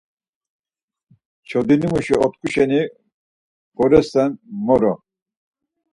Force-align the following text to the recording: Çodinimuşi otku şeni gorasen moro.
Çodinimuşi 1.47 2.15
otku 2.25 2.47
şeni 2.53 2.81
gorasen 3.77 4.31
moro. 4.65 4.93